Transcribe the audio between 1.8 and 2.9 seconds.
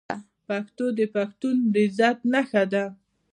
عزت نښه ده.